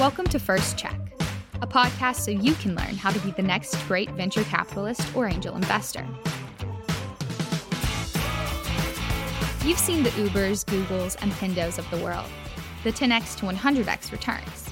[0.00, 0.98] Welcome to First Check,
[1.60, 5.28] a podcast so you can learn how to be the next great venture capitalist or
[5.28, 6.06] angel investor.
[9.62, 12.24] You've seen the Ubers, Googles, and Pindos of the world,
[12.82, 14.70] the 10x to 100x returns,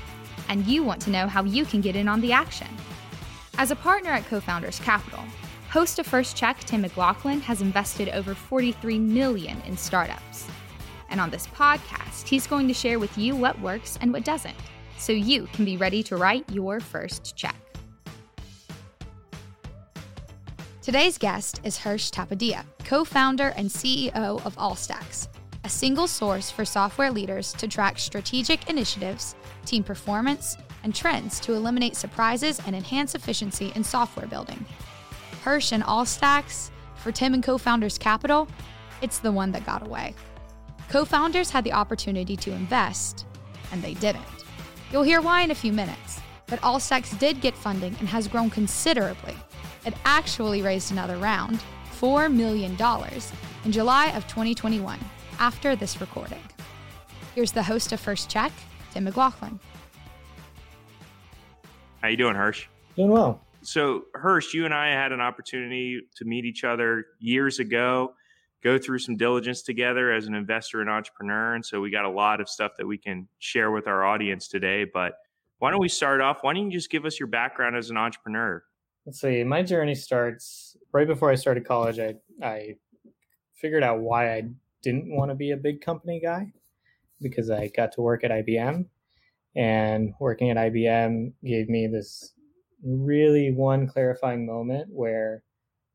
[0.48, 2.74] and you want to know how you can get in on the action.
[3.58, 5.22] As a partner at Co-Founders Capital,
[5.68, 10.46] host of First Check Tim McLaughlin has invested over 43 million in startups.
[11.10, 14.56] And on this podcast, he's going to share with you what works and what doesn't,
[14.98, 17.56] so you can be ready to write your first check.
[20.82, 25.28] Today's guest is Hersh Tapadia, co founder and CEO of Allstacks,
[25.64, 29.34] a single source for software leaders to track strategic initiatives,
[29.66, 34.64] team performance, and trends to eliminate surprises and enhance efficiency in software building.
[35.44, 38.48] Hersh and Allstacks, for Tim and co founders Capital,
[39.02, 40.14] it's the one that got away.
[40.88, 43.26] Co founders had the opportunity to invest,
[43.72, 44.37] and they didn't.
[44.90, 48.48] You'll hear why in a few minutes, but Allstacks did get funding and has grown
[48.48, 49.36] considerably.
[49.84, 51.60] It actually raised another round,
[52.00, 52.74] $4 million,
[53.64, 54.98] in July of 2021,
[55.38, 56.40] after this recording.
[57.34, 58.50] Here's the host of First Check,
[58.92, 59.60] Tim McLaughlin.
[62.00, 62.64] How you doing, Hersh?
[62.96, 63.42] Doing well.
[63.60, 68.14] So, Hersh, you and I had an opportunity to meet each other years ago,
[68.62, 71.54] go through some diligence together as an investor and entrepreneur.
[71.54, 74.48] And so we got a lot of stuff that we can share with our audience
[74.48, 74.84] today.
[74.92, 75.14] But
[75.58, 76.38] why don't we start off?
[76.42, 78.62] Why don't you just give us your background as an entrepreneur?
[79.06, 79.42] Let's see.
[79.44, 81.98] My journey starts right before I started college.
[81.98, 82.76] I, I
[83.54, 84.48] figured out why I
[84.82, 86.52] didn't want to be a big company guy
[87.20, 88.86] because I got to work at IBM.
[89.56, 92.34] And working at IBM gave me this
[92.84, 95.42] really one clarifying moment where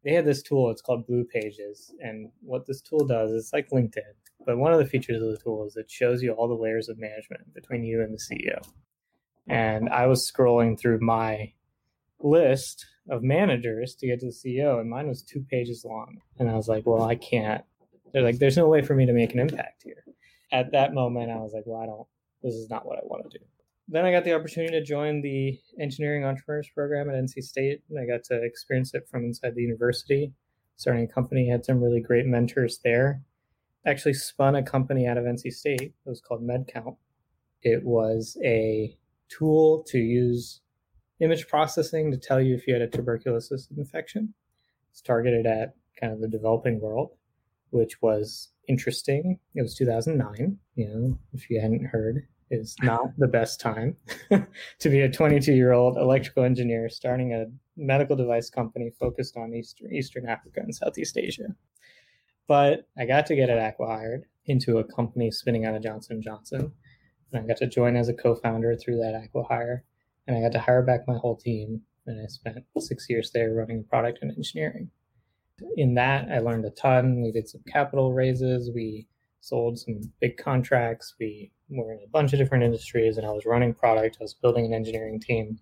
[0.04, 0.70] they have this tool.
[0.70, 4.02] It's called Blue Pages, and what this tool does is like LinkedIn,
[4.46, 6.90] but one of the features of the tool is it shows you all the layers
[6.90, 8.62] of management between you and the CEO.
[9.48, 11.54] And I was scrolling through my
[12.20, 16.22] list of managers to get to the CEO, and mine was two pages long.
[16.40, 17.64] And I was like, well, I can't.
[18.14, 20.04] They're like, there's no way for me to make an impact here.
[20.52, 22.08] At that moment, I was like, well, I don't.
[22.44, 23.46] This is not what I want to do
[23.88, 28.00] then I got the opportunity to join the engineering entrepreneurs program at NC State, and
[28.00, 30.34] I got to experience it from inside the university.
[30.76, 33.22] Starting a company, had some really great mentors there.
[33.86, 35.82] Actually, spun a company out of NC State.
[35.82, 36.96] It was called MedCount.
[37.62, 38.98] It was a
[39.30, 40.62] tool to use
[41.20, 44.34] image processing to tell you if you had a tuberculosis infection.
[44.92, 47.12] It's targeted at kind of the developing world,
[47.70, 49.40] which was interesting.
[49.56, 50.58] It was 2009.
[50.76, 53.96] You know, if you hadn't heard, is not the best time
[54.80, 59.54] to be a 22 year old electrical engineer starting a medical device company focused on
[59.54, 61.56] Eastern, Eastern Africa and Southeast Asia.
[62.48, 66.72] But I got to get it acquired into a company spinning out of Johnson Johnson,
[67.32, 69.82] and I got to join as a co-founder through that acquihire,
[70.28, 73.54] and I got to hire back my whole team, and I spent six years there
[73.54, 74.92] running product and engineering.
[75.78, 77.22] In that, I learned a ton.
[77.24, 78.70] We did some capital raises.
[78.74, 79.08] We
[79.44, 81.16] sold some big contracts.
[81.20, 84.18] We were in a bunch of different industries, and I was running product.
[84.20, 85.60] I was building an engineering team.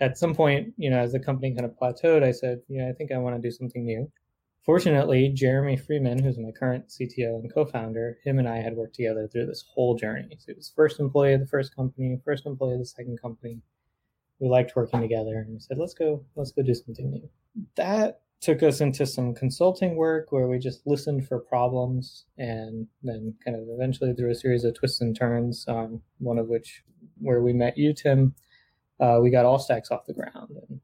[0.00, 2.88] At some point, you know, as the company kind of plateaued, I said, you know,
[2.88, 4.10] I think I want to do something new.
[4.64, 9.28] Fortunately, Jeremy Freeman, who's my current CTO and co-founder, him and I had worked together
[9.28, 10.36] through this whole journey.
[10.40, 13.62] So he was first employee of the first company, first employee of the second company.
[14.40, 17.30] We liked working together, and we said, "Let's go, let's go do something new."
[17.76, 23.34] That took us into some consulting work where we just listened for problems and then
[23.44, 26.82] kind of eventually through a series of twists and turns, um, one of which
[27.18, 28.34] where we met you, Tim,
[29.00, 30.80] uh, we got Allstacks off the ground and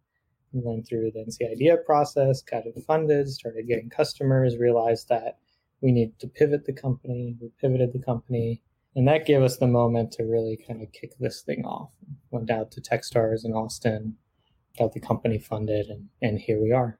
[0.52, 5.38] went through the NC idea process, got it funded, started getting customers, realized that
[5.80, 7.36] we needed to pivot the company.
[7.40, 8.62] We pivoted the company.
[8.94, 11.90] And that gave us the moment to really kind of kick this thing off.
[12.30, 14.16] Went out to Techstars in Austin,
[14.78, 16.98] got the company funded, and, and here we are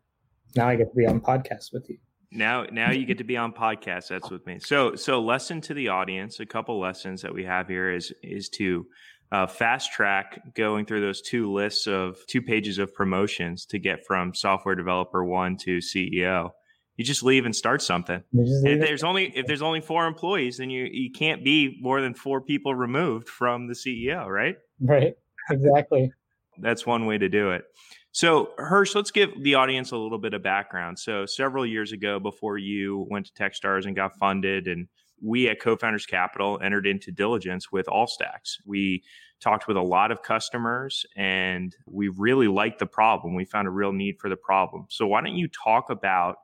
[0.57, 1.99] now I get to be on podcast with you.
[2.31, 4.09] Now, now you get to be on podcast.
[4.09, 4.59] That's with me.
[4.61, 6.41] So, so lesson to the audience.
[6.41, 8.87] A couple lessons that we have here is is to
[9.31, 14.07] uh, fast track going through those two lists of two pages of promotions to get
[14.07, 16.51] from software developer one to CEO.
[16.97, 18.23] You just leave and start something.
[18.33, 22.15] If there's only if there's only four employees, then you you can't be more than
[22.15, 24.57] four people removed from the CEO, right?
[24.81, 25.15] Right.
[25.51, 26.13] Exactly.
[26.59, 27.65] That's one way to do it.
[28.15, 30.99] So, Hersh, let's give the audience a little bit of background.
[30.99, 34.89] So, several years ago, before you went to Techstars and got funded, and
[35.23, 38.59] we at Co-Founders Capital entered into diligence with Allstacks.
[38.67, 39.03] We
[39.41, 43.35] talked with a lot of customers, and we really liked the problem.
[43.35, 44.87] We found a real need for the problem.
[44.91, 46.37] So, why don't you talk about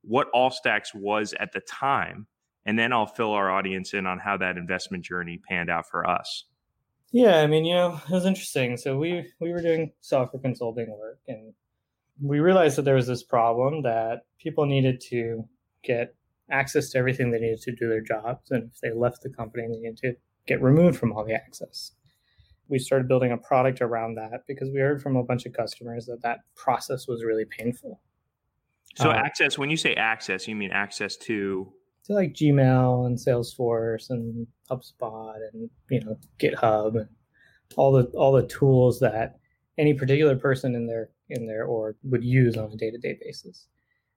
[0.00, 2.26] what Allstacks was at the time,
[2.64, 6.08] and then I'll fill our audience in on how that investment journey panned out for
[6.08, 6.44] us.
[7.12, 8.76] Yeah, I mean, you know, it was interesting.
[8.78, 11.52] So we we were doing software consulting work, and
[12.20, 15.44] we realized that there was this problem that people needed to
[15.84, 16.14] get
[16.50, 19.68] access to everything they needed to do their jobs, and if they left the company,
[19.68, 20.14] they needed to
[20.46, 21.92] get removed from all the access.
[22.68, 26.06] We started building a product around that because we heard from a bunch of customers
[26.06, 28.00] that that process was really painful.
[28.96, 31.72] So uh, access, when you say access, you mean access to
[32.14, 37.08] like Gmail and Salesforce and HubSpot and you know GitHub and
[37.76, 39.38] all the all the tools that
[39.78, 43.18] any particular person in their in their org would use on a day to day
[43.20, 43.66] basis.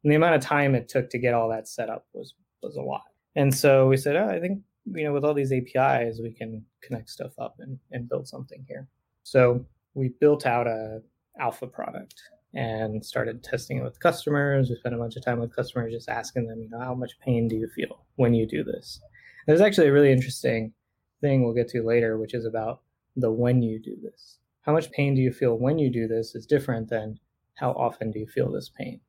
[0.04, 2.76] And the amount of time it took to get all that set up was was
[2.76, 3.06] a lot.
[3.36, 6.64] And so we said, oh, I think you know with all these APIs we can
[6.82, 8.88] connect stuff up and, and build something here.
[9.24, 11.02] So we built out a
[11.40, 12.22] alpha product
[12.56, 14.70] and started testing it with customers.
[14.70, 17.20] We spent a bunch of time with customers just asking them, you know, how much
[17.20, 19.00] pain do you feel when you do this?
[19.46, 20.74] There's actually a really interesting
[21.22, 22.82] thing we'll get to later, which is about
[23.16, 24.40] the when you do this.
[24.62, 27.20] How much pain do you feel when you do this is different than
[27.56, 29.00] how often do you feel this pain.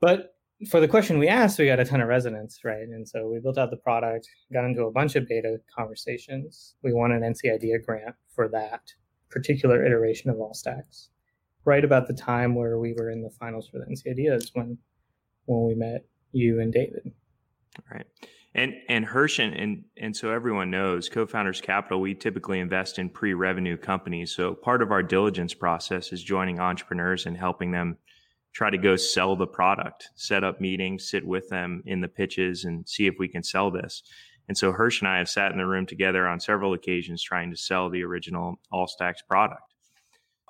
[0.00, 0.34] But
[0.68, 2.88] for the question we asked, we got a ton of resonance, right?
[2.88, 6.74] And so we built out the product, got into a bunch of beta conversations.
[6.82, 8.82] We won an NC IDEA grant for that
[9.30, 11.08] particular iteration of Allstacks
[11.64, 14.50] right about the time where we were in the finals for the NC IDEA is
[14.54, 14.78] when
[15.46, 17.12] when we met you and David.
[17.90, 18.06] Right.
[18.54, 23.76] And and Hersh and, and so everyone knows co-founders capital we typically invest in pre-revenue
[23.76, 24.34] companies.
[24.34, 27.96] So part of our diligence process is joining entrepreneurs and helping them
[28.52, 32.64] try to go sell the product, set up meetings, sit with them in the pitches
[32.64, 34.02] and see if we can sell this.
[34.48, 37.50] And so Hersh and I have sat in the room together on several occasions trying
[37.50, 39.71] to sell the original Allstacks product.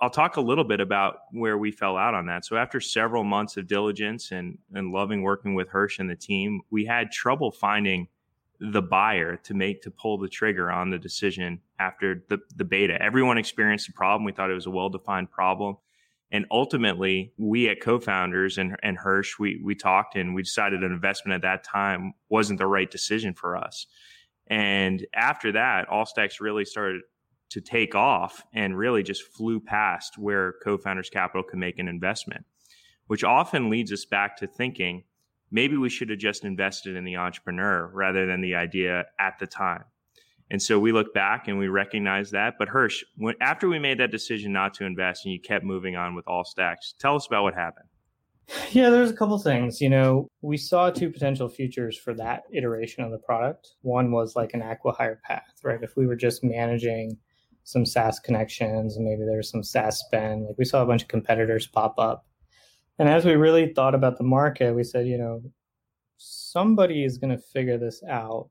[0.02, 2.44] I'll talk a little bit about where we fell out on that.
[2.44, 6.60] So after several months of diligence and, and loving working with Hersh and the team,
[6.72, 8.08] we had trouble finding
[8.58, 13.00] the buyer to make to pull the trigger on the decision after the, the beta.
[13.00, 14.24] Everyone experienced a problem.
[14.24, 15.76] We thought it was a well-defined problem.
[16.32, 20.90] And ultimately, we at co-founders and, and Hersh, we, we talked and we decided an
[20.90, 23.86] investment at that time wasn't the right decision for us.
[24.48, 27.02] And after that, Allstacks really started
[27.52, 32.44] to take off and really just flew past where co-founders capital can make an investment
[33.08, 35.04] which often leads us back to thinking
[35.50, 39.46] maybe we should have just invested in the entrepreneur rather than the idea at the
[39.46, 39.84] time
[40.50, 43.98] and so we look back and we recognize that but hersh when, after we made
[43.98, 47.42] that decision not to invest and you kept moving on with Allstacks tell us about
[47.42, 47.88] what happened
[48.70, 49.80] yeah, there's a couple things.
[49.80, 53.74] You know, we saw two potential futures for that iteration of the product.
[53.82, 55.82] One was like an acquihire path, right?
[55.82, 57.16] If we were just managing
[57.64, 60.46] some SaaS connections and maybe there's some SaaS spend.
[60.46, 62.26] Like we saw a bunch of competitors pop up.
[62.98, 65.42] And as we really thought about the market, we said, you know,
[66.18, 68.50] somebody is going to figure this out,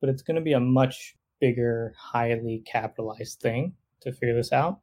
[0.00, 4.80] but it's going to be a much bigger, highly capitalized thing to figure this out.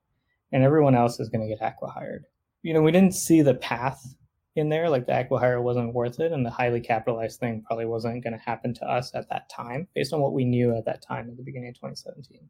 [0.51, 2.23] And everyone else is going to get acquihired.
[2.63, 4.15] You know, we didn't see the path
[4.55, 4.89] in there.
[4.89, 8.43] Like the acquihire wasn't worth it, and the highly capitalized thing probably wasn't going to
[8.43, 11.37] happen to us at that time, based on what we knew at that time at
[11.37, 12.49] the beginning of 2017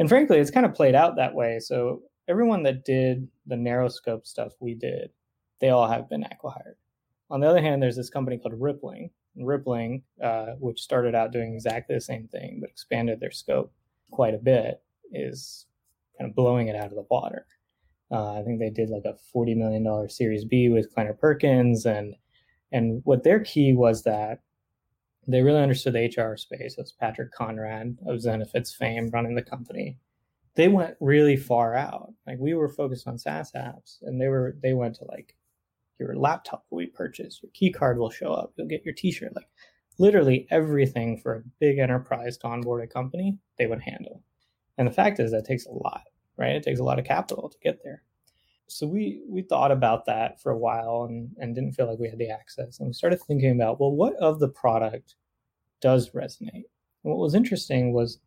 [0.00, 1.58] and frankly, it's kind of played out that way.
[1.60, 5.10] So everyone that did the narrow scope stuff we did,
[5.60, 6.76] they all have been acquired.
[7.30, 9.10] On the other hand, there's this company called Rippling.
[9.36, 13.74] Rippling, uh, which started out doing exactly the same thing but expanded their scope
[14.10, 14.82] quite a bit,
[15.12, 15.66] is
[16.18, 17.46] kind of blowing it out of the water.
[18.10, 21.84] Uh, I think they did like a forty million dollar Series B with Kleiner Perkins,
[21.84, 22.14] and
[22.72, 24.40] and what their key was that
[25.26, 26.74] they really understood the HR space.
[26.76, 29.98] That's Parker Conrad of Zenefits fame running the company.
[30.56, 32.12] They went really far out.
[32.26, 35.36] Like we were focused on SaaS apps, and they were they went to like
[36.00, 39.36] your laptop will be purchased, your key card will show up, you'll get your T-shirt,
[39.36, 39.48] like
[39.98, 44.22] literally everything for a big enterprise to onboard a company, they would handle.
[44.78, 46.04] And the fact is that takes a lot,
[46.38, 46.56] right?
[46.56, 48.02] It takes a lot of capital to get there.
[48.70, 52.08] So we we thought about that for a while and, and didn't feel like we
[52.08, 52.78] had the access.
[52.78, 55.16] And we started thinking about, well, what of the product
[55.80, 56.64] does resonate.
[57.02, 58.18] And what was interesting was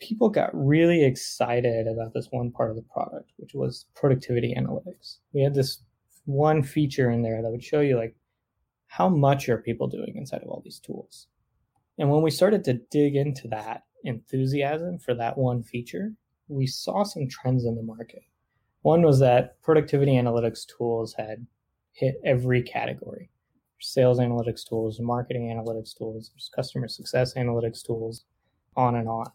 [0.00, 5.18] people got really excited about this one part of the product, which was productivity analytics.
[5.32, 5.78] We had this
[6.24, 8.16] one feature in there that would show you like
[8.86, 11.28] how much are people doing inside of all these tools.
[11.98, 16.12] And when we started to dig into that enthusiasm for that one feature,
[16.48, 18.22] we saw some trends in the market.
[18.82, 21.46] One was that productivity analytics tools had
[21.92, 23.30] hit every category
[23.84, 28.24] sales analytics tools, marketing analytics tools, customer success analytics tools,
[28.76, 29.26] on and on.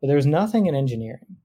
[0.00, 1.36] But there's nothing in engineering.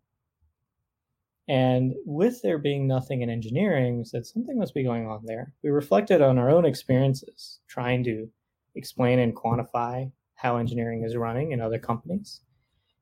[1.48, 5.54] And with there being nothing in engineering, we said something must be going on there.
[5.64, 8.30] We reflected on our own experiences trying to
[8.76, 12.42] explain and quantify how engineering is running in other companies.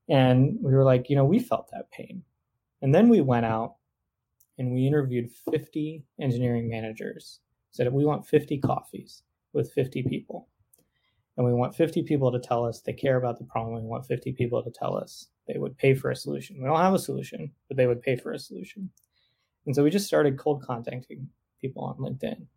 [0.10, 2.24] And we were like, you know, we felt that pain.
[2.82, 3.76] And then we went out
[4.58, 7.40] and we interviewed 50 engineering managers.
[7.72, 9.24] Said we want 50 coffees
[9.54, 10.48] with 50 people.
[11.36, 13.76] And we want 50 people to tell us they care about the problem.
[13.76, 16.58] We want 50 people to tell us they would pay for a solution.
[16.60, 18.90] We don't have a solution, but they would pay for a solution.
[19.68, 21.30] And so we just started cold contacting
[21.62, 22.48] people on LinkedIn.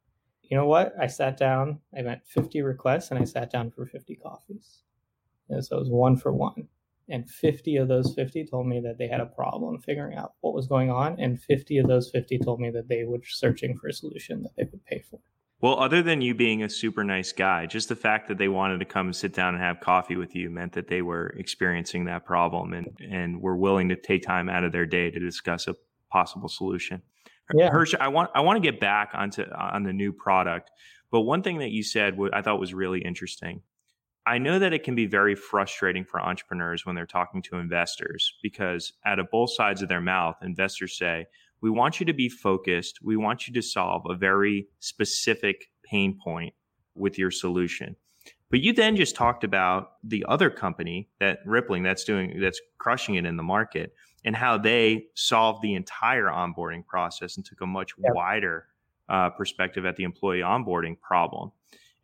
[0.45, 0.95] You know what?
[0.99, 4.83] I sat down, I met 50 requests, and I sat down for 50 coffees.
[5.49, 6.67] And so it was one for one.
[7.11, 10.55] And 50 of those 50 told me that they had a problem figuring out what
[10.55, 11.19] was going on.
[11.19, 14.53] And 50 of those 50 told me that they were searching for a solution that
[14.57, 15.21] they would pay for.
[15.63, 18.79] Well, other than you being a super nice guy, just the fact that they wanted
[18.79, 22.07] to come and sit down and have coffee with you meant that they were experiencing
[22.07, 25.69] that problem and, and were willing to take time out of their day to discuss
[25.69, 25.75] a
[26.11, 27.03] possible solution.
[27.55, 27.71] Yeah.
[27.71, 30.71] Hersh, I want I want to get back onto on the new product,
[31.11, 33.63] but one thing that you said I thought was really interesting.
[34.31, 38.33] I know that it can be very frustrating for entrepreneurs when they're talking to investors
[38.45, 41.27] because out of both sides of their mouth, investors say,
[41.61, 43.01] "We want you to be focused.
[43.03, 46.55] We want you to solve a very specific pain point
[46.95, 47.97] with your solution."
[48.51, 53.17] But you then just talked about the other company that Rippling that's doing that's crushing
[53.17, 53.95] it in the market
[54.25, 58.15] and how they solved the entire onboarding process and took a much yep.
[58.15, 58.69] wider
[59.09, 61.51] uh, perspective at the employee onboarding problem.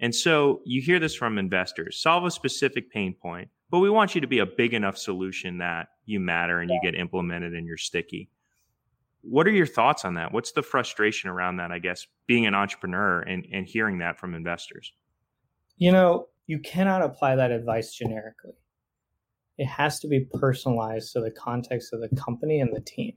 [0.00, 4.14] And so you hear this from investors solve a specific pain point, but we want
[4.14, 6.76] you to be a big enough solution that you matter and yeah.
[6.82, 8.30] you get implemented and you're sticky.
[9.22, 10.32] What are your thoughts on that?
[10.32, 14.34] What's the frustration around that, I guess, being an entrepreneur and, and hearing that from
[14.34, 14.92] investors?
[15.78, 18.52] You know, you cannot apply that advice generically
[19.58, 23.14] it has to be personalized to the context of the company and the team.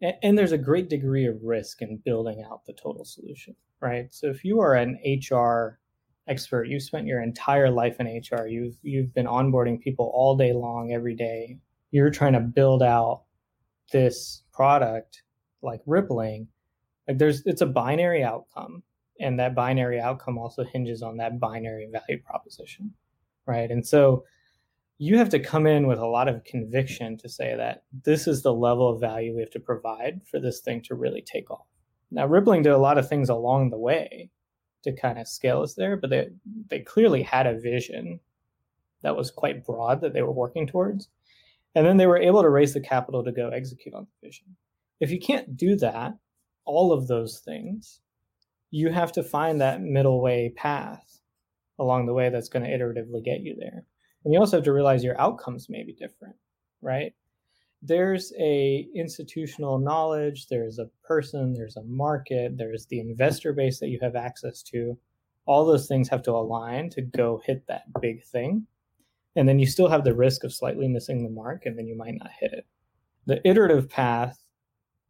[0.00, 4.12] And, and, there's a great degree of risk in building out the total solution, right?
[4.12, 5.80] So if you are an HR
[6.28, 10.52] expert, You've spent your entire life in HR, you've you've been onboarding people all day
[10.52, 11.58] long, every day.
[11.90, 13.24] You're trying to build out
[13.92, 15.22] this product
[15.62, 16.48] like Rippling.
[17.08, 18.82] Like there's it's a binary outcome,
[19.18, 22.92] and that binary outcome also hinges on that binary value proposition,
[23.46, 23.70] right?
[23.70, 24.24] And so
[24.98, 28.42] you have to come in with a lot of conviction to say that this is
[28.42, 31.66] the level of value we have to provide for this thing to really take off.
[32.10, 34.30] Now, Rippling did a lot of things along the way
[34.82, 36.28] to kind of scale us there, but they,
[36.68, 38.20] they clearly had a vision
[39.02, 41.08] that was quite broad that they were working towards.
[41.74, 44.56] And then they were able to raise the capital to go execute on the vision.
[44.98, 46.14] If you can't do that,
[46.64, 48.00] all of those things,
[48.70, 51.20] you have to find that middle way path
[51.78, 53.84] along the way that's going to iteratively get you there.
[54.24, 56.36] And you also have to realize your outcomes may be different,
[56.82, 57.14] right?
[57.90, 63.88] There's a institutional knowledge, there's a person, there's a market, there's the investor base that
[63.88, 64.96] you have access to.
[65.44, 68.64] All those things have to align to go hit that big thing.
[69.34, 71.96] And then you still have the risk of slightly missing the mark and then you
[71.96, 72.66] might not hit it.
[73.26, 74.40] The iterative path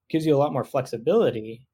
[0.09, 1.67] gives you a lot more flexibility,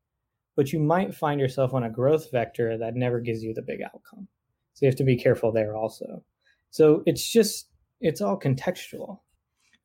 [0.56, 3.80] but you might find yourself on a growth vector that never gives you the big
[3.80, 4.26] outcome.
[4.74, 6.24] So you have to be careful there also.
[6.72, 7.68] So it's just
[8.00, 9.20] it's all contextual.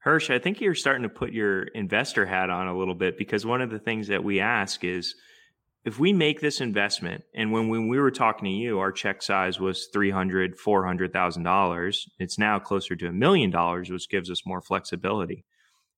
[0.05, 3.45] Hersh, I think you're starting to put your investor hat on a little bit because
[3.45, 5.13] one of the things that we ask is
[5.85, 9.21] if we make this investment and when, when we were talking to you our check
[9.21, 14.61] size was $300 $400000 it's now closer to a million dollars which gives us more
[14.61, 15.45] flexibility.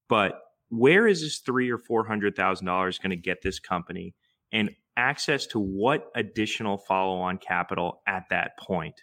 [0.09, 0.33] But
[0.69, 4.15] where is this three or four hundred thousand dollars going to get this company?
[4.51, 8.95] And access to what additional follow-on capital at that point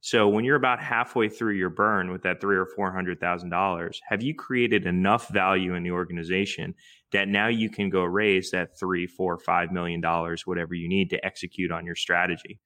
[0.00, 3.50] so when you're about halfway through your burn with that three or four hundred thousand
[3.50, 6.74] dollars, have you created enough value in the organization
[7.12, 11.10] that now you can go raise that three, four, five million dollars, whatever you need
[11.10, 12.60] to execute on your strategy?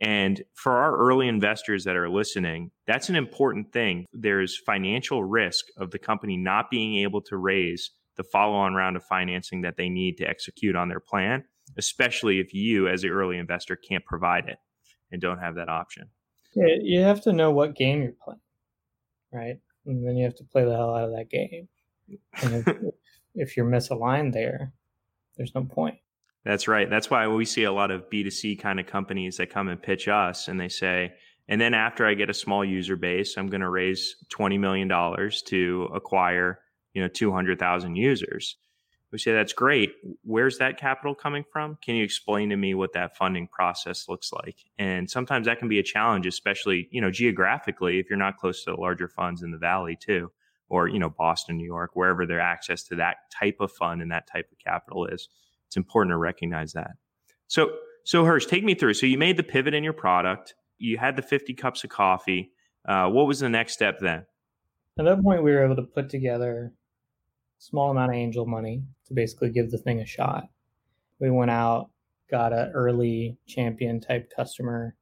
[0.00, 4.06] And for our early investors that are listening, that's an important thing.
[4.12, 8.96] There's financial risk of the company not being able to raise the follow on round
[8.96, 11.44] of financing that they need to execute on their plan,
[11.76, 14.58] especially if you, as the early investor, can't provide it
[15.10, 16.10] and don't have that option.
[16.58, 18.40] Yeah, you have to know what game you're playing,
[19.32, 19.60] right?
[19.86, 21.68] And then you have to play the hell out of that game.
[22.42, 22.76] And if,
[23.34, 24.72] if you're misaligned there,
[25.36, 25.98] there's no point.
[26.44, 26.90] That's right.
[26.90, 30.08] That's why we see a lot of B2C kind of companies that come and pitch
[30.08, 31.12] us and they say,
[31.48, 34.88] and then after I get a small user base, I'm going to raise $20 million
[35.46, 36.60] to acquire,
[36.92, 38.56] you know, 200,000 users
[39.10, 39.94] we say that's great.
[40.22, 41.78] Where's that capital coming from?
[41.82, 44.56] Can you explain to me what that funding process looks like?
[44.78, 48.64] And sometimes that can be a challenge especially you know geographically if you're not close
[48.64, 50.30] to the larger funds in the valley too
[50.68, 54.10] or you know boston new york wherever their access to that type of fund and
[54.10, 55.28] that type of capital is.
[55.66, 56.92] It's important to recognize that.
[57.46, 57.70] So
[58.04, 58.94] so hersh take me through.
[58.94, 60.54] So you made the pivot in your product.
[60.78, 62.52] You had the 50 cups of coffee.
[62.86, 64.24] Uh, what was the next step then?
[64.98, 66.72] At that point, we were able to put together
[67.58, 70.48] small amount of angel money to basically give the thing a shot.
[71.20, 71.90] We went out,
[72.30, 74.94] got an early champion type customer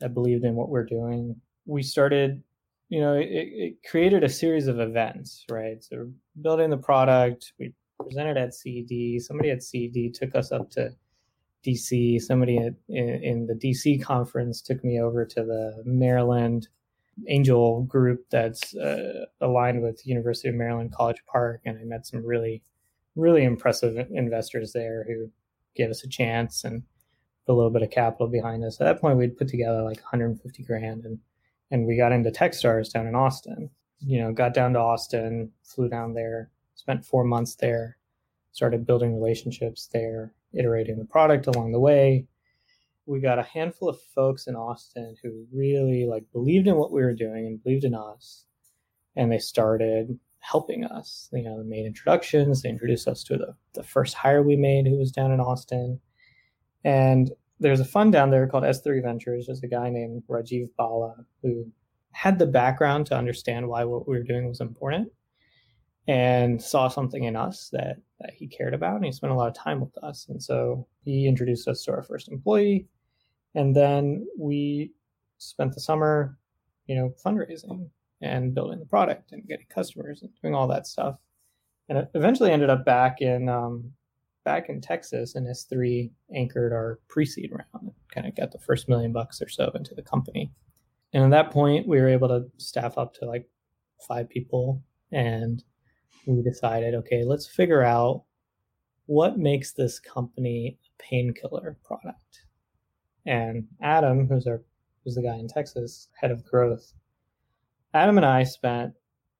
[0.00, 1.36] that believed in what we're doing.
[1.66, 2.42] We started,
[2.88, 5.82] you know, it, it created a series of events, right?
[5.82, 6.10] So
[6.40, 9.20] building the product, we presented at CED.
[9.22, 10.90] Somebody at CED took us up to
[11.66, 12.20] DC.
[12.20, 16.68] Somebody at, in, in the DC conference took me over to the Maryland
[17.26, 22.24] angel group that's uh, aligned with University of Maryland College Park, and I met some
[22.24, 22.62] really,
[23.18, 25.30] really impressive investors there who
[25.74, 26.82] gave us a chance and
[27.48, 28.80] a little bit of capital behind us.
[28.80, 31.18] At that point, we'd put together like 150 grand, and
[31.70, 33.70] and we got into TechStars down in Austin.
[34.00, 37.98] You know, got down to Austin, flew down there, spent four months there,
[38.52, 42.26] started building relationships there, iterating the product along the way
[43.08, 47.00] we got a handful of folks in Austin who really like believed in what we
[47.00, 48.44] were doing and believed in us,
[49.16, 51.28] and they started helping us.
[51.32, 52.62] You know, they made introductions.
[52.62, 56.00] They introduced us to the the first hire we made, who was down in Austin,
[56.84, 57.30] and
[57.60, 59.46] there's a fund down there called S3 Ventures.
[59.46, 61.66] There's a guy named Rajiv Bala who
[62.12, 65.10] had the background to understand why what we were doing was important
[66.06, 69.48] and saw something in us that, that he cared about and he spent a lot
[69.48, 72.86] of time with us and so he introduced us to our first employee
[73.54, 74.92] and then we
[75.38, 76.36] spent the summer,
[76.86, 77.88] you know, fundraising
[78.20, 81.18] and building the product and getting customers and doing all that stuff.
[81.88, 83.92] And eventually ended up back in um,
[84.44, 88.88] back in Texas, and S3 anchored our pre-seed round, and kind of got the first
[88.88, 90.50] million bucks or so into the company.
[91.12, 93.48] And at that point, we were able to staff up to like
[94.06, 94.82] five people,
[95.12, 95.62] and
[96.26, 98.24] we decided, okay, let's figure out
[99.06, 102.42] what makes this company a painkiller product
[103.28, 104.62] and Adam, who's our
[105.04, 106.92] who's the guy in Texas, head of growth.
[107.94, 108.92] Adam and I spent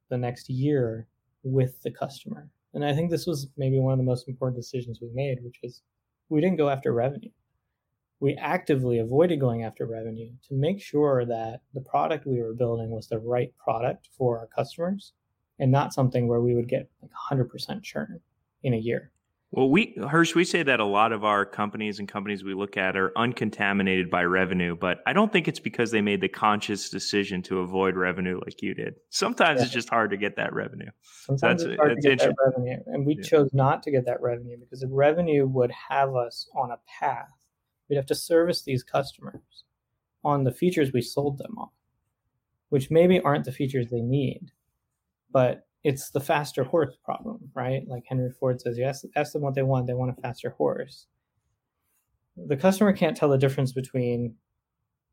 [0.08, 1.06] the next year
[1.42, 2.48] with the customer.
[2.74, 5.58] And I think this was maybe one of the most important decisions we made, which
[5.62, 5.82] was
[6.28, 7.30] we didn't go after revenue.
[8.20, 12.90] We actively avoided going after revenue to make sure that the product we were building
[12.90, 15.12] was the right product for our customers
[15.58, 18.20] and not something where we would get like 100% churn
[18.62, 19.12] in a year.
[19.50, 22.76] Well, we Hersh, we say that a lot of our companies and companies we look
[22.76, 26.90] at are uncontaminated by revenue, but I don't think it's because they made the conscious
[26.90, 28.96] decision to avoid revenue like you did.
[29.08, 29.64] Sometimes yeah.
[29.64, 30.90] it's just hard to get that revenue.
[31.02, 33.22] Sometimes it's hard to get that revenue, and we yeah.
[33.22, 37.28] chose not to get that revenue because the revenue would have us on a path.
[37.88, 39.64] We'd have to service these customers
[40.22, 41.70] on the features we sold them on,
[42.68, 44.50] which maybe aren't the features they need,
[45.32, 47.82] but it's the faster horse problem, right?
[47.86, 50.50] Like Henry Ford says, you ask, ask them what they want, they want a faster
[50.50, 51.06] horse.
[52.36, 54.34] The customer can't tell the difference between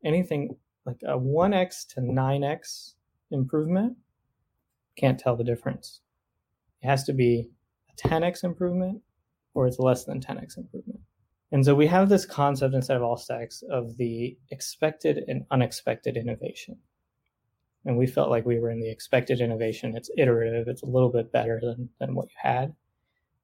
[0.04, 2.94] anything like a 1x to 9x
[3.30, 3.96] improvement,
[4.96, 6.00] can't tell the difference.
[6.82, 7.50] It has to be
[7.90, 9.02] a 10x improvement
[9.54, 11.00] or it's less than 10x improvement.
[11.52, 16.78] And so we have this concept inside of Allstacks of the expected and unexpected innovation
[17.86, 19.96] and we felt like we were in the expected innovation.
[19.96, 20.66] It's iterative.
[20.66, 22.74] It's a little bit better than, than what you had.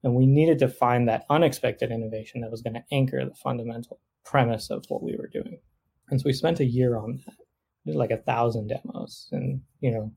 [0.03, 4.01] And we needed to find that unexpected innovation that was going to anchor the fundamental
[4.25, 5.61] premise of what we were doing.
[6.11, 7.37] And so we spent a year on that.
[7.85, 10.13] We did like a thousand demos and, you know,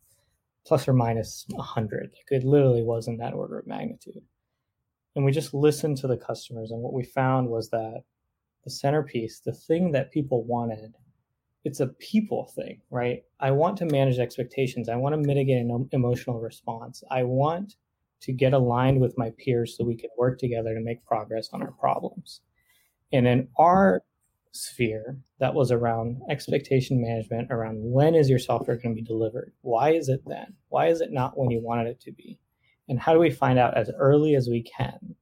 [0.66, 2.12] plus or minus a hundred.
[2.12, 4.24] Like it literally was in that order of magnitude.
[5.16, 6.72] And we just listened to the customers.
[6.72, 8.02] And what we found was that
[8.64, 10.96] the centerpiece, the thing that people wanted
[11.66, 13.24] it's a people thing, right?
[13.40, 14.88] I want to manage expectations.
[14.88, 17.04] I want to mitigate an emotional response.
[17.10, 17.74] I want
[18.22, 21.64] to get aligned with my peers so we can work together to make progress on
[21.64, 22.42] our problems.
[23.12, 24.04] And in our
[24.52, 29.52] sphere, that was around expectation management, around when is your software going to be delivered?
[29.62, 30.54] Why is it then?
[30.70, 32.40] Why is it not when you wanted it to be?
[32.88, 35.16] And how do we find out as early as we can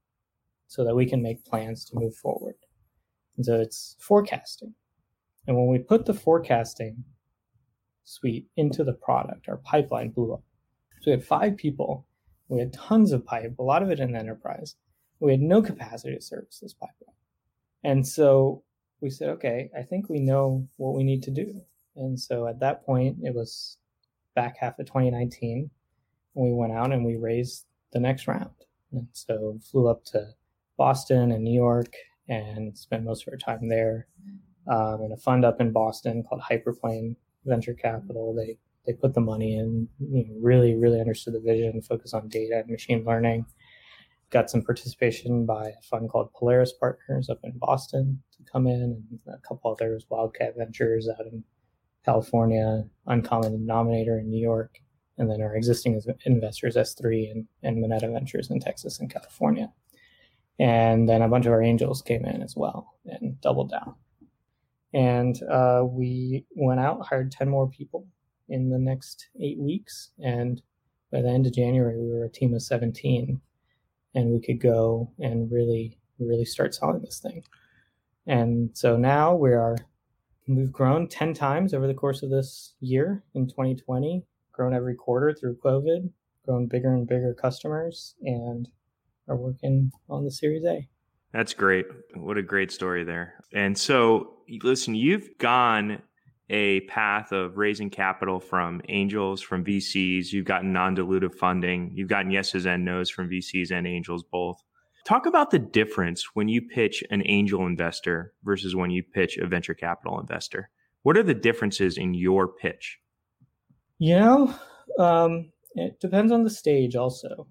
[0.67, 2.55] so that we can make plans to move forward?
[3.37, 4.73] And so it's forecasting
[5.47, 7.03] and when we put the forecasting
[8.03, 10.43] suite into the product, our pipeline blew up.
[11.01, 12.05] So we had five people.
[12.47, 14.75] We had tons of pipe, a lot of it in enterprise.
[15.19, 17.15] We had no capacity to service this pipeline.
[17.83, 18.63] And so
[19.01, 21.61] we said, okay, I think we know what we need to do.
[21.95, 23.77] And so at that point, it was
[24.35, 25.69] back half of 2019.
[26.35, 28.51] And we went out and we raised the next round.
[28.91, 30.29] And so flew up to
[30.77, 31.93] Boston and New York
[32.27, 34.07] and spent most of our time there
[34.67, 38.33] um, and a fund up in Boston called Hyperplane Venture Capital.
[38.33, 42.27] They they put the money in, you know, really really understood the vision, focus on
[42.29, 43.45] data and machine learning.
[44.29, 48.81] Got some participation by a fund called Polaris Partners up in Boston to come in,
[48.81, 51.43] and a couple others, Wildcat Ventures out in
[52.03, 54.79] California, Uncommon Denominator in New York.
[55.19, 59.71] and then our existing investors, S3 and, and Moneta Ventures in Texas and California.
[60.59, 63.93] And then a bunch of our angels came in as well and doubled down.
[64.93, 68.07] And uh, we went out, hired 10 more people
[68.49, 70.11] in the next eight weeks.
[70.23, 70.61] And
[71.11, 73.41] by the end of January, we were a team of 17
[74.15, 77.43] and we could go and really, really start selling this thing.
[78.27, 79.77] And so now we are,
[80.47, 85.33] we've grown 10 times over the course of this year in 2020, grown every quarter
[85.33, 86.09] through COVID,
[86.45, 88.69] grown bigger and bigger customers, and
[89.27, 90.87] are working on the Series A.
[91.31, 91.85] That's great.
[92.15, 93.35] What a great story there.
[93.53, 96.01] And so, listen, you've gone
[96.49, 100.31] a path of raising capital from angels, from VCs.
[100.31, 101.91] You've gotten non dilutive funding.
[101.93, 104.57] You've gotten yeses and nos from VCs and angels both.
[105.05, 109.47] Talk about the difference when you pitch an angel investor versus when you pitch a
[109.47, 110.69] venture capital investor.
[111.01, 112.99] What are the differences in your pitch?
[113.97, 114.55] You know,
[114.97, 117.47] um, it depends on the stage also.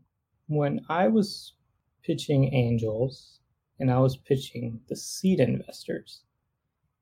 [0.46, 1.54] When I was
[2.02, 3.40] pitching angels
[3.78, 6.22] and I was pitching the seed investors,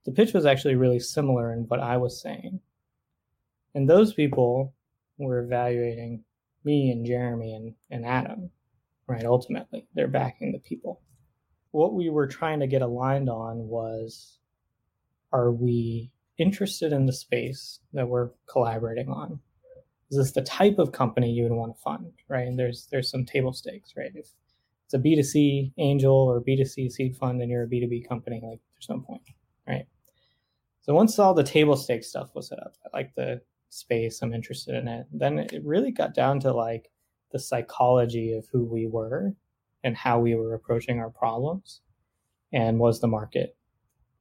[0.05, 2.61] the pitch was actually really similar in what I was saying.
[3.75, 4.75] And those people
[5.19, 6.25] were evaluating
[6.65, 8.51] me and Jeremy and, and Adam,
[9.07, 9.25] right?
[9.25, 11.01] Ultimately, they're backing the people.
[11.73, 14.39] What we were trying to get aligned on was
[15.33, 19.39] are we interested in the space that we're collaborating on?
[20.11, 22.49] Is this the type of company you would want to fund, right?
[22.49, 24.11] And there's there's some table stakes, right?
[24.15, 24.27] If
[24.87, 28.89] it's a B2C angel or B2C seed fund and you're a B2B company, like there's
[28.89, 29.23] no point,
[29.71, 29.87] right?
[30.83, 34.35] So once all the table stakes stuff was set up, I like the space, I'm
[34.35, 35.07] interested in it.
[35.13, 36.91] Then it really got down to like
[37.33, 39.33] the psychology of who we were
[39.85, 41.81] and how we were approaching our problems
[42.53, 43.57] and was the market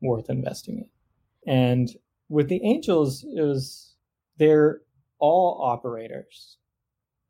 [0.02, 1.52] worth investing in.
[1.52, 1.90] And
[2.30, 3.96] with the angels, it was
[4.38, 4.82] they're
[5.18, 6.58] all operators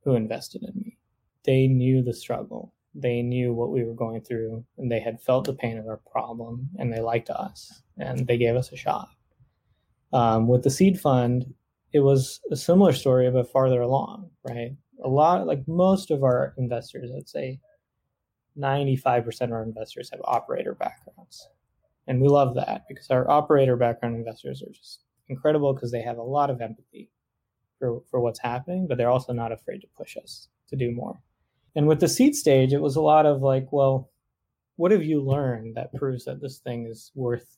[0.03, 0.97] who invested in me.
[1.45, 5.45] They knew the struggle they knew what we were going through and they had felt
[5.45, 9.09] the pain of our problem and they liked us and they gave us a shot.
[10.11, 11.53] Um, with the seed fund,
[11.93, 14.75] it was a similar story, but farther along, right?
[15.03, 17.59] A lot, like most of our investors, I'd say
[18.57, 21.47] 95% of our investors have operator backgrounds.
[22.07, 26.17] And we love that because our operator background investors are just incredible because they have
[26.17, 27.11] a lot of empathy
[27.77, 31.21] for, for what's happening, but they're also not afraid to push us to do more.
[31.75, 34.09] And with the seed stage, it was a lot of like, well,
[34.75, 37.57] what have you learned that proves that this thing is worth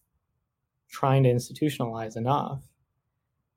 [0.89, 2.63] trying to institutionalize enough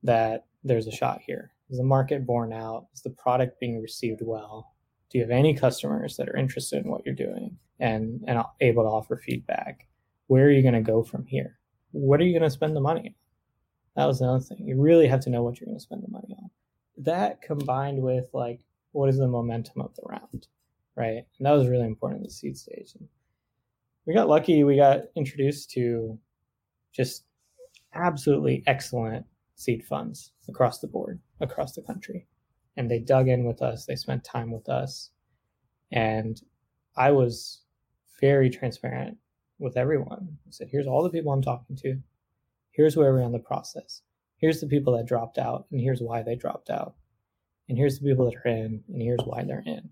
[0.02, 1.52] that there's a shot here?
[1.70, 2.86] Is the market borne out?
[2.94, 4.74] Is the product being received well?
[5.10, 8.82] Do you have any customers that are interested in what you're doing and, and able
[8.82, 9.86] to offer feedback?
[10.26, 11.58] Where are you going to go from here?
[11.92, 13.14] What are you going to spend the money on?
[13.96, 14.66] That was another thing.
[14.66, 16.50] You really have to know what you're going to spend the money on.
[16.98, 18.60] That combined with like
[18.94, 20.46] what is the momentum of the round,
[20.96, 21.26] right?
[21.38, 22.94] And that was really important in the seed stage.
[22.98, 23.08] And
[24.06, 24.62] we got lucky.
[24.62, 26.18] We got introduced to
[26.92, 27.24] just
[27.92, 29.26] absolutely excellent
[29.56, 32.26] seed funds across the board, across the country.
[32.76, 33.84] And they dug in with us.
[33.84, 35.10] They spent time with us.
[35.92, 36.40] And
[36.96, 37.62] I was
[38.20, 39.16] very transparent
[39.58, 40.38] with everyone.
[40.46, 41.98] I said, here's all the people I'm talking to.
[42.70, 44.02] Here's where we're in the process.
[44.36, 46.94] Here's the people that dropped out, and here's why they dropped out
[47.68, 49.90] and here's the people that are in, and here's why they're in.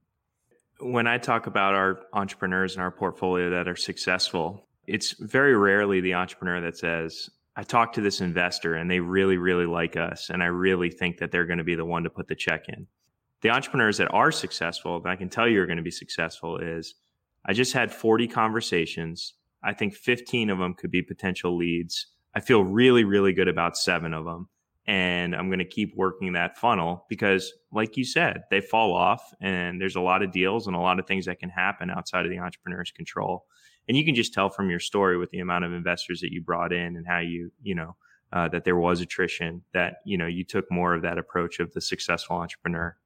[0.81, 6.01] When I talk about our entrepreneurs in our portfolio that are successful, it's very rarely
[6.01, 10.31] the entrepreneur that says, I talked to this investor and they really, really like us.
[10.31, 12.69] And I really think that they're going to be the one to put the check
[12.69, 12.87] in.
[13.43, 16.59] The entrepreneurs that are successful, and I can tell you are going to be successful,
[16.59, 16.95] is
[17.45, 19.35] I just had 40 conversations.
[19.63, 22.07] I think 15 of them could be potential leads.
[22.35, 24.49] I feel really, really good about seven of them
[24.87, 29.33] and I'm going to keep working that funnel because, like you said, they fall off,
[29.41, 32.25] and there's a lot of deals and a lot of things that can happen outside
[32.25, 33.47] of the entrepreneur's control.
[33.89, 36.41] And you can just tell from your story with the amount of investors that you
[36.43, 37.97] brought in and how you, you know,
[38.33, 41.73] uh, that there was attrition, that you know you took more of that approach of
[41.75, 42.97] the successful entrepreneur.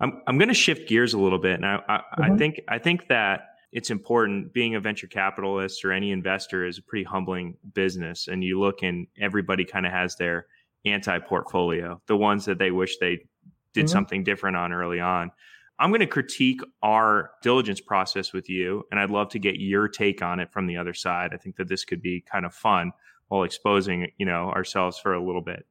[0.00, 2.22] I'm I'm going to shift gears a little bit, and I I, mm-hmm.
[2.22, 6.78] I think I think that it's important being a venture capitalist or any investor is
[6.78, 10.46] a pretty humbling business and you look and everybody kind of has their
[10.84, 13.26] anti portfolio, the ones that they wish they
[13.72, 13.92] did mm-hmm.
[13.92, 15.30] something different on early on.
[15.78, 19.88] I'm going to critique our diligence process with you, and I'd love to get your
[19.88, 21.32] take on it from the other side.
[21.34, 22.92] I think that this could be kind of fun
[23.28, 25.66] while exposing, you know, ourselves for a little bit.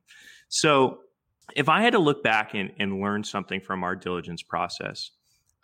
[0.50, 1.00] So,
[1.56, 5.12] if I had to look back and, and learn something from our diligence process,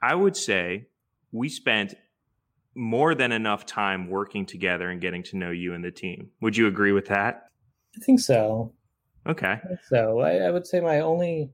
[0.01, 0.87] I would say
[1.31, 1.95] we spent
[2.75, 6.29] more than enough time working together and getting to know you and the team.
[6.41, 7.49] Would you agree with that?
[7.95, 8.73] I think so.
[9.27, 9.55] Okay.
[9.89, 11.51] So I, I, would say my only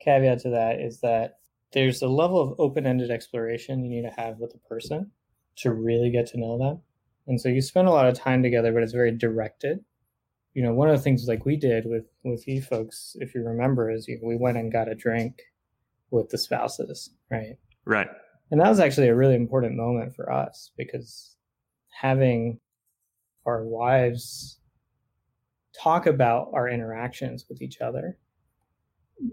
[0.00, 1.38] caveat to that is that
[1.72, 5.10] there's a level of open-ended exploration you need to have with a person
[5.56, 6.80] to really get to know them.
[7.26, 9.80] And so you spend a lot of time together, but it's very directed.
[10.54, 13.42] You know, one of the things like we did with with you folks, if you
[13.42, 15.42] remember, is you, we went and got a drink
[16.10, 17.58] with the spouses, right?
[17.84, 18.08] Right.
[18.50, 21.36] And that was actually a really important moment for us because
[21.90, 22.60] having
[23.44, 24.58] our wives
[25.80, 28.18] talk about our interactions with each other.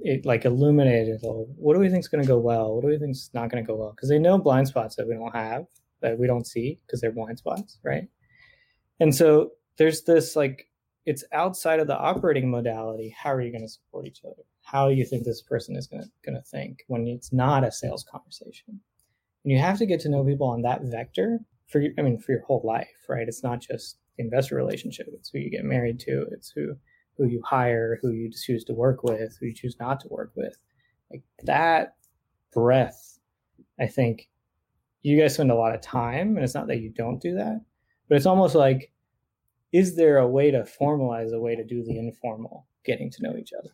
[0.01, 2.73] It like illuminated what do we think is going to go well?
[2.73, 3.91] What do we think is not going to go well?
[3.91, 5.65] Because they know blind spots that we don't have
[6.01, 8.07] that we don't see because they're blind spots right?
[8.99, 10.67] And so there's this like
[11.05, 14.43] it's outside of the operating modality how are you going to support each other?
[14.61, 18.05] How do you think this person is going to think when it's not a sales
[18.09, 18.79] conversation?
[19.43, 22.19] And you have to get to know people on that vector for your, i mean
[22.19, 23.27] for your whole life right?
[23.27, 26.75] It's not just investor relationship it's who you get married to it's who
[27.17, 30.31] who you hire, who you choose to work with, who you choose not to work
[30.35, 30.57] with.
[31.11, 31.95] Like that
[32.51, 33.19] breadth,
[33.79, 34.29] I think
[35.01, 37.61] you guys spend a lot of time, and it's not that you don't do that,
[38.07, 38.91] but it's almost like,
[39.71, 43.35] is there a way to formalize a way to do the informal getting to know
[43.37, 43.71] each other?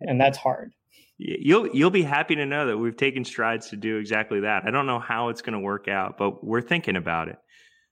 [0.00, 0.72] And that's hard.
[1.18, 4.62] You'll you'll be happy to know that we've taken strides to do exactly that.
[4.64, 7.38] I don't know how it's going to work out, but we're thinking about it.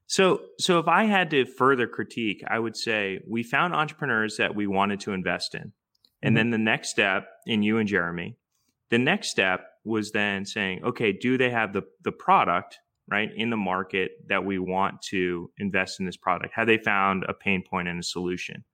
[0.06, 4.54] So, so if I had to further critique, I would say we found entrepreneurs that
[4.54, 5.72] we wanted to invest in.
[6.22, 6.34] And mm-hmm.
[6.36, 8.36] then the next step in you and Jeremy,
[8.90, 13.50] the next step was then saying, okay, do they have the the product right in
[13.50, 16.54] the market that we want to invest in this product?
[16.54, 18.64] Have they found a pain point and a solution?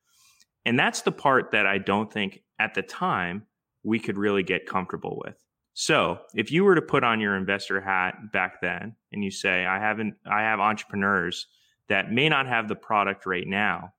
[0.64, 3.46] And that's the part that I don't think at the time
[3.82, 5.36] we could really get comfortable with.
[5.74, 9.64] So if you were to put on your investor hat back then and you say,
[9.64, 11.46] I haven't, I have entrepreneurs
[11.88, 13.92] that may not have the product right now,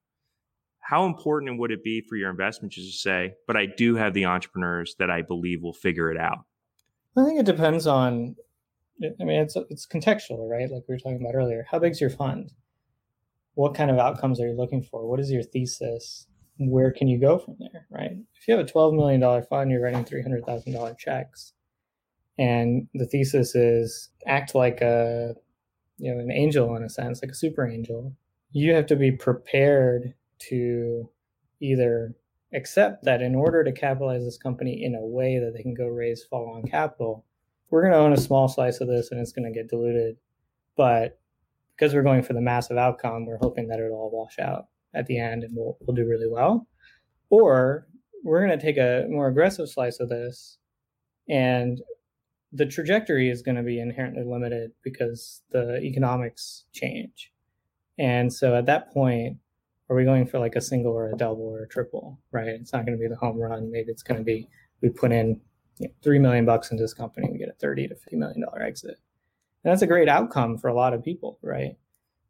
[0.79, 4.13] how important would it be for your investment just to say, but I do have
[4.13, 6.39] the entrepreneurs that I believe will figure it out?
[7.17, 8.36] I think it depends on,
[9.01, 10.69] I mean, it's, it's contextual, right?
[10.69, 11.65] Like we were talking about earlier.
[11.71, 12.51] How big's your fund?
[13.55, 15.07] What kind of outcomes are you looking for?
[15.07, 16.27] What is your thesis?
[16.57, 18.12] Where can you go from there, right?
[18.12, 21.52] If you have a $12 million fund, you're writing $300,000 checks
[22.37, 25.35] and the thesis is act like a
[25.97, 28.13] you know an angel in a sense like a super angel.
[28.51, 30.13] You have to be prepared
[30.49, 31.09] to
[31.59, 32.15] either
[32.53, 35.87] accept that in order to capitalize this company in a way that they can go
[35.87, 37.25] raise follow-on capital
[37.73, 40.15] we're going to own a small slice of this and it's going to get diluted.
[40.77, 41.19] But
[41.75, 45.07] because we're going for the massive outcome we're hoping that it'll all wash out at
[45.07, 46.67] the end and we'll, we'll do really well.
[47.31, 47.87] Or
[48.23, 50.59] we're going to take a more aggressive slice of this
[51.27, 51.81] and
[52.53, 57.31] the trajectory is going to be inherently limited because the economics change.
[57.97, 59.37] And so at that point,
[59.89, 62.47] are we going for like a single or a double or a triple, right?
[62.47, 63.71] It's not going to be the home run.
[63.71, 64.47] Maybe it's going to be
[64.81, 65.41] we put in
[65.79, 68.41] you know, three million bucks into this company, we get a thirty to fifty million
[68.41, 68.97] dollar exit,
[69.63, 71.77] and that's a great outcome for a lot of people, right?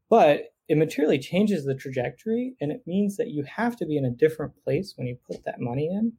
[0.09, 4.05] But it materially changes the trajectory, and it means that you have to be in
[4.05, 6.13] a different place when you put that money in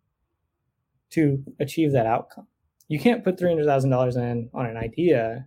[1.11, 2.47] to achieve that outcome
[2.89, 5.47] you can't put $300,000 in on an idea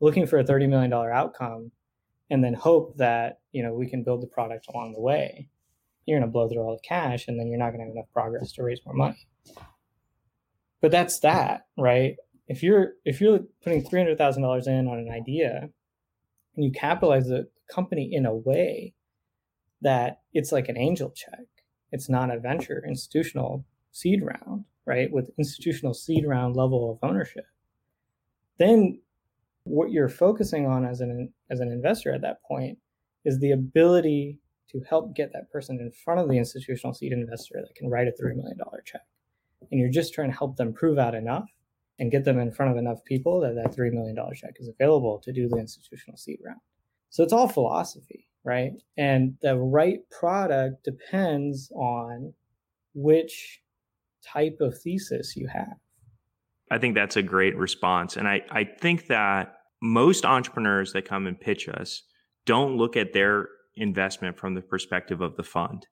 [0.00, 1.72] looking for a $30 million outcome
[2.30, 5.48] and then hope that, you know, we can build the product along the way.
[6.04, 7.92] You're going to blow through all the cash and then you're not going to have
[7.92, 9.26] enough progress to raise more money.
[10.80, 12.16] But that's that, right?
[12.48, 15.68] If you're if you're putting $300,000 in on an idea
[16.54, 18.94] and you capitalize the company in a way
[19.80, 21.46] that it's like an angel check.
[21.90, 27.44] It's not a venture institutional seed round right, with institutional seed round level of ownership,
[28.58, 29.00] then
[29.64, 32.78] what you're focusing on as an as an investor at that point
[33.24, 34.38] is the ability
[34.70, 38.08] to help get that person in front of the institutional seed investor that can write
[38.08, 39.02] a $3 million check.
[39.70, 41.48] And you're just trying to help them prove out enough
[41.98, 45.20] and get them in front of enough people that that $3 million check is available
[45.24, 46.60] to do the institutional seed round.
[47.10, 48.72] So it's all philosophy, right?
[48.96, 52.34] And the right product depends on
[52.94, 53.60] which
[54.32, 55.74] type of thesis you have.
[56.70, 58.16] I think that's a great response.
[58.16, 62.02] And I, I think that most entrepreneurs that come and pitch us
[62.44, 65.86] don't look at their investment from the perspective of the fund.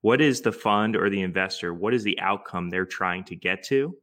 [0.00, 1.74] What is the fund or the investor?
[1.74, 3.94] What is the outcome they're trying to get to?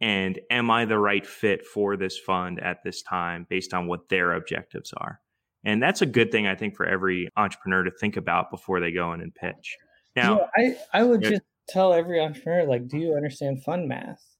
[0.00, 4.08] And am I the right fit for this fund at this time based on what
[4.08, 5.20] their objectives are?
[5.64, 8.90] And that's a good thing, I think, for every entrepreneur to think about before they
[8.90, 9.76] go in and pitch.
[10.14, 14.36] Now, I, I would just tell every entrepreneur like do you understand fund math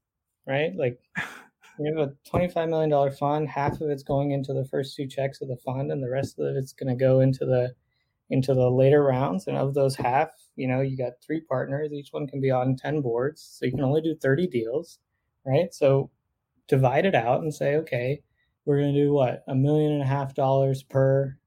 [0.47, 0.99] right like
[1.79, 5.41] you have a $25 million fund half of it's going into the first two checks
[5.41, 7.75] of the fund and the rest of it's going to go into the
[8.31, 12.09] into the later rounds and of those half you know you got three partners each
[12.11, 14.99] one can be on 10 boards so you can only do 30 deals
[15.45, 15.73] right?
[15.73, 16.11] So
[16.69, 18.23] divide it out and say, okay,
[18.65, 21.39] we're going to do what a million and a half dollars per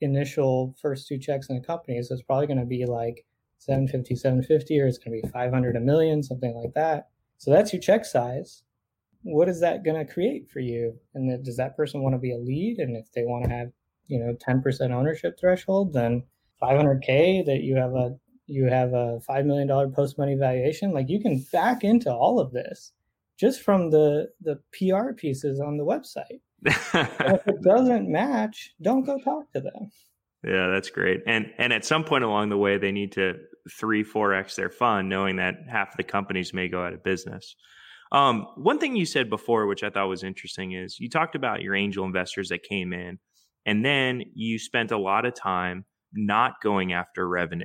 [0.00, 2.02] initial first two checks in a company.
[2.02, 3.24] So it's probably going to be like
[3.64, 7.08] 750, 750, or it's going to be 500 a million, something like that.
[7.38, 8.64] So that's your check size.
[9.22, 10.98] What is that going to create for you?
[11.14, 12.78] And then does that person want to be a lead?
[12.78, 13.70] And if they want to have,
[14.08, 16.24] you know, 10% ownership threshold, then
[16.60, 18.16] 500K that you have a
[18.48, 20.92] you have a $5 million post money valuation.
[20.92, 22.92] Like you can back into all of this
[23.38, 26.40] just from the the PR pieces on the website.
[26.64, 29.90] if it doesn't match, don't go talk to them.
[30.44, 31.20] Yeah, that's great.
[31.26, 33.34] And and at some point along the way, they need to
[33.70, 37.04] three, four x their fund, knowing that half of the companies may go out of
[37.04, 37.54] business.
[38.12, 41.62] Um, one thing you said before, which I thought was interesting, is you talked about
[41.62, 43.18] your angel investors that came in,
[43.64, 47.64] and then you spent a lot of time not going after revenue.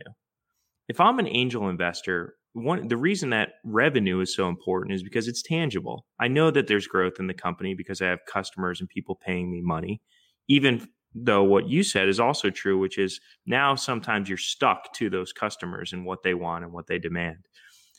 [0.88, 5.28] If I'm an angel investor, one the reason that revenue is so important is because
[5.28, 6.06] it's tangible.
[6.20, 9.52] I know that there's growth in the company because I have customers and people paying
[9.52, 10.02] me money.
[10.48, 10.88] Even
[11.24, 15.34] though what you said is also true, which is now sometimes you're stuck to those
[15.34, 17.48] customers and what they want and what they demand.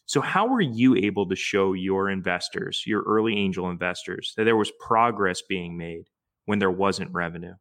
[0.06, 4.56] So, how were you able to show your investors, your early angel investors, that there
[4.56, 6.04] was progress being made
[6.46, 7.54] when there wasn't revenue?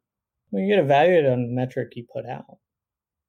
[0.50, 2.56] Well, you get evaluated on the metric you put out.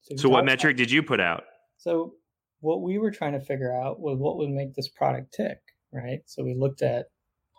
[0.01, 1.43] So, so what metric did you put out?
[1.77, 2.13] So,
[2.61, 5.57] what we were trying to figure out was what would make this product tick,
[5.93, 6.19] right?
[6.25, 7.07] So we looked at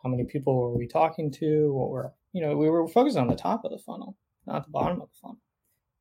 [0.02, 3.26] how many people were we talking to, what were you know, we were focused on
[3.26, 4.16] the top of the funnel,
[4.50, 5.38] not the bottom of the funnel.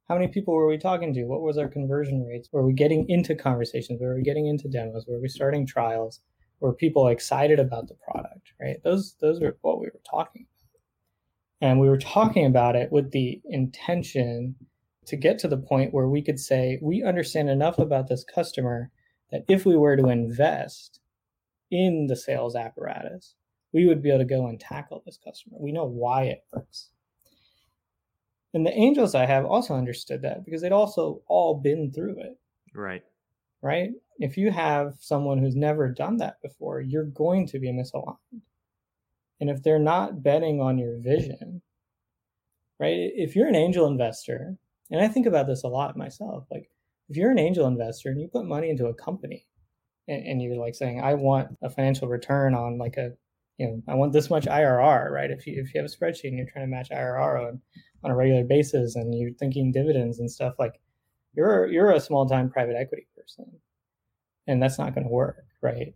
[0.08, 1.26] How many people were we talking to?
[1.26, 2.50] What was our conversion rates?
[2.52, 4.02] Were we getting into conversations?
[4.02, 5.06] Were we getting into demos?
[5.08, 6.22] Were we starting trials?
[6.60, 8.54] Were people excited about the product?
[8.60, 8.78] Right?
[8.84, 11.70] Those those are what we were talking about.
[11.70, 14.56] And we were talking about it with the intention
[15.06, 18.92] to get to the point where we could say we understand enough about this customer
[19.32, 21.00] that if we were to invest
[21.70, 23.36] in the sales apparatus,
[23.74, 25.58] we would be able to go and tackle this customer.
[25.60, 26.90] We know why it works.
[28.54, 32.38] And the angels I have also understood that because they'd also all been through it.
[32.74, 33.04] Right.
[33.62, 33.92] Right.
[34.18, 38.18] If you have someone who's never done that before, you're going to be misaligned.
[39.40, 41.62] And if they're not betting on your vision,
[42.80, 43.12] right?
[43.16, 44.58] If you're an angel investor
[44.92, 46.46] and I think about this a lot myself.
[46.50, 46.70] Like,
[47.10, 49.46] if you're an angel investor and you put money into a company
[50.08, 53.12] and, and, you're like saying, I want a financial return on like a,
[53.58, 55.32] you know, I want this much IRR, right?
[55.32, 57.62] If you, if you have a spreadsheet and you're trying to match IRR on,
[58.04, 60.80] on a regular basis and you're thinking dividends and stuff, like
[61.34, 63.46] you're, you're a small time private equity person
[64.50, 65.94] and that's not going to work, right?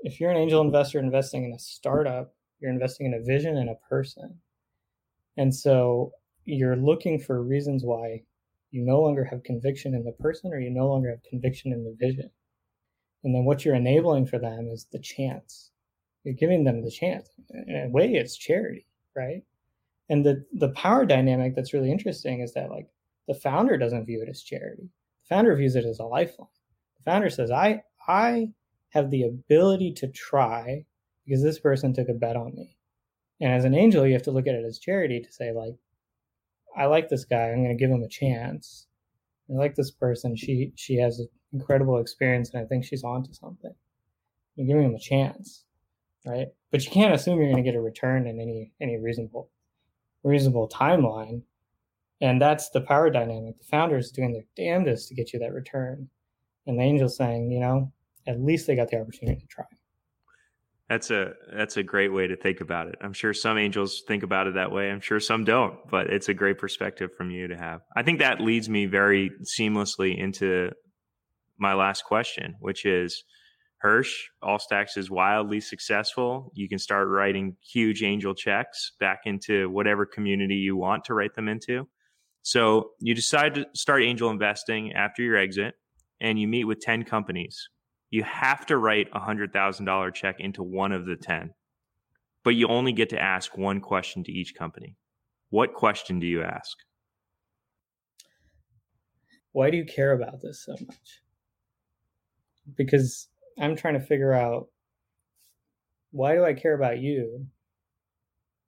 [0.00, 3.70] If you're an angel investor investing in a startup, you're investing in a vision and
[3.70, 4.38] a person.
[5.38, 6.12] And so
[6.44, 8.22] you're looking for reasons why
[8.70, 11.84] you no longer have conviction in the person or you no longer have conviction in
[11.84, 12.30] the vision.
[13.22, 15.70] And then what you're enabling for them is the chance.
[16.24, 17.30] You're giving them the chance.
[17.50, 18.86] In a way, it's charity,
[19.16, 19.42] right?
[20.08, 22.88] And the the power dynamic that's really interesting is that like
[23.26, 24.90] the founder doesn't view it as charity.
[25.22, 26.48] The founder views it as a lifeline.
[26.98, 28.48] The founder says, I I
[28.90, 30.84] have the ability to try
[31.24, 32.76] because this person took a bet on me.
[33.40, 35.74] And as an angel, you have to look at it as charity to say, like,
[36.76, 37.48] I like this guy.
[37.48, 38.86] I'm going to give him a chance.
[39.50, 40.36] I like this person.
[40.36, 43.74] She she has an incredible experience, and I think she's onto something.
[44.56, 45.64] You're giving him a chance,
[46.24, 46.48] right?
[46.70, 49.50] But you can't assume you're going to get a return in any any reasonable
[50.24, 51.42] reasonable timeline.
[52.20, 53.58] And that's the power dynamic.
[53.58, 56.08] The founder is doing their damnedest to get you that return,
[56.66, 57.92] and the angel's saying, you know,
[58.26, 59.64] at least they got the opportunity to try.
[60.88, 62.96] That's a that's a great way to think about it.
[63.00, 64.90] I'm sure some angels think about it that way.
[64.90, 67.80] I'm sure some don't, but it's a great perspective from you to have.
[67.96, 70.70] I think that leads me very seamlessly into
[71.58, 73.24] my last question, which is
[73.82, 76.50] Hersh, Allstacks is wildly successful.
[76.54, 81.34] You can start writing huge angel checks back into whatever community you want to write
[81.34, 81.86] them into.
[82.42, 85.74] So you decide to start angel investing after your exit
[86.20, 87.68] and you meet with 10 companies
[88.14, 91.52] you have to write a hundred thousand dollar check into one of the 10
[92.44, 94.96] but you only get to ask one question to each company
[95.50, 96.76] what question do you ask
[99.50, 101.22] why do you care about this so much
[102.76, 103.26] because
[103.58, 104.68] i'm trying to figure out
[106.10, 107.46] why do i care about you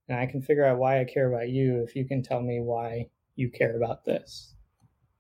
[0.09, 2.61] and i can figure out why i care about you if you can tell me
[2.61, 4.55] why you care about this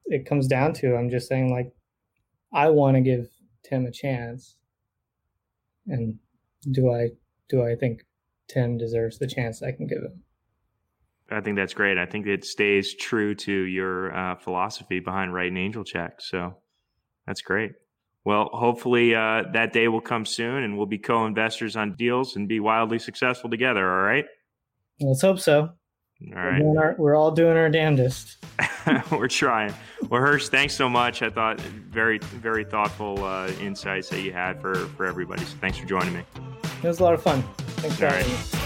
[0.07, 1.73] it comes down to i'm just saying like
[2.53, 3.29] i want to give
[3.69, 4.57] Tim a chance.
[5.87, 6.19] And
[6.71, 7.11] do I
[7.49, 8.03] do I think
[8.49, 10.23] Tim deserves the chance I can give him?
[11.31, 11.99] I think that's great.
[11.99, 16.31] I think it stays true to your uh, philosophy behind writing angel checks.
[16.31, 16.55] So
[17.27, 17.73] that's great.
[18.27, 22.35] Well, hopefully uh, that day will come soon and we'll be co investors on deals
[22.35, 23.89] and be wildly successful together.
[23.89, 24.24] All right.
[24.99, 25.70] Let's hope so.
[26.35, 26.61] All right.
[26.61, 28.39] We're, our, we're all doing our damnedest.
[29.12, 29.72] we're trying.
[30.09, 31.22] Well, Hersh, thanks so much.
[31.22, 35.45] I thought very, very thoughtful uh, insights that you had for, for everybody.
[35.45, 36.24] So thanks for joining me.
[36.83, 37.45] It was a lot of fun.
[37.77, 38.43] Thanks for All having right.
[38.43, 38.61] me.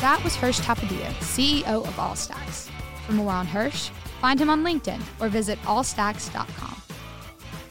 [0.00, 2.68] That was Hersh Tapadia, CEO of Allstacks.
[3.06, 3.90] For more on Hersh,
[4.22, 6.80] find him on LinkedIn or visit allstacks.com.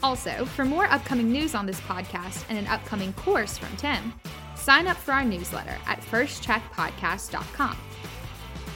[0.02, 4.12] Also, for more upcoming news on this podcast and an upcoming course from Tim,
[4.54, 7.76] sign up for our newsletter at firstcheckpodcast.com.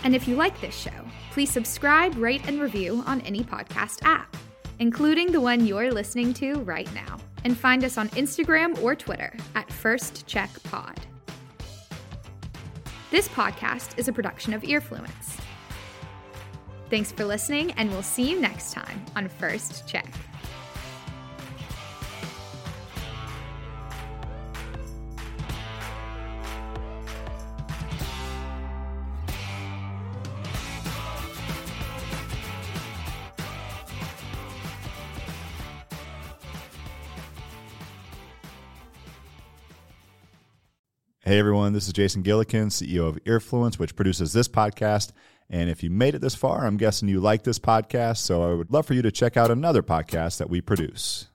[0.05, 0.91] And if you like this show,
[1.33, 4.35] please subscribe, rate, and review on any podcast app,
[4.79, 7.18] including the one you're listening to right now.
[7.45, 10.97] And find us on Instagram or Twitter at firstcheckpod.
[13.11, 15.45] This podcast is a production of Earfluence.
[16.89, 20.07] Thanks for listening, and we'll see you next time on First Check.
[41.27, 45.11] Hey everyone, this is Jason Gillikin, CEO of Earfluence, which produces this podcast.
[45.51, 48.18] And if you made it this far, I'm guessing you like this podcast.
[48.18, 51.27] So I would love for you to check out another podcast that we produce.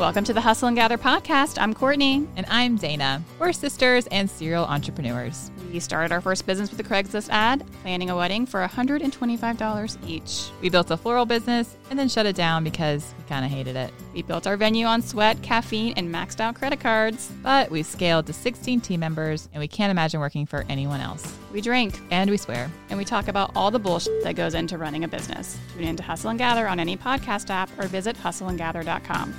[0.00, 1.62] Welcome to the Hustle and Gather podcast.
[1.62, 2.26] I'm Courtney.
[2.34, 3.22] And I'm Dana.
[3.38, 5.52] We're sisters and serial entrepreneurs.
[5.76, 10.48] We started our first business with a Craigslist ad, planning a wedding for $125 each.
[10.62, 13.76] We built a floral business and then shut it down because we kind of hated
[13.76, 13.92] it.
[14.14, 17.30] We built our venue on sweat, caffeine, and maxed out credit cards.
[17.42, 21.36] But we've scaled to 16 team members and we can't imagine working for anyone else.
[21.52, 22.70] We drink And we swear.
[22.88, 25.58] and we talk about all the bullshit that goes into running a business.
[25.74, 29.34] Tune in to Hustle and Gather on any podcast app or visit hustleandgather.com.